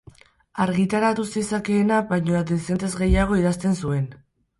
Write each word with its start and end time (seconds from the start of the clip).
Argitaratu 0.63 1.25
zezakeena 1.33 1.99
baino 2.13 2.41
dezentez 2.53 2.91
gehiago 3.03 3.39
idazten 3.43 3.77
zuen. 3.83 4.09